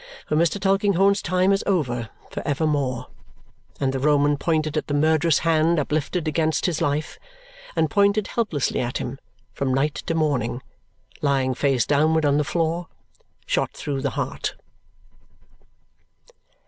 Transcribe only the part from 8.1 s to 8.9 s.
helplessly